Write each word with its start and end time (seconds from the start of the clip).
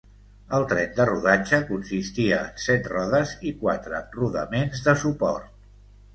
El 0.59 0.63
tren 0.69 0.95
de 0.99 1.05
rodatge 1.09 1.59
consistia 1.67 2.39
en 2.47 2.57
set 2.65 2.89
rodes 2.95 3.35
i 3.51 3.55
quatre 3.61 4.01
rodaments 4.19 4.85
de 4.91 4.99
suport. 5.05 5.55